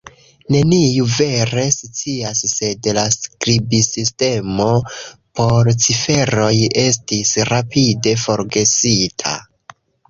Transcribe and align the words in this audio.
Neniu 0.53 1.03
vere 1.15 1.65
scias 1.75 2.41
sed 2.53 2.89
la 2.99 3.03
skribsistemo 3.17 4.67
por 5.41 5.73
ciferoj 5.87 6.53
estis 6.89 7.39
rapide 7.53 8.19
forgesita 8.29 9.41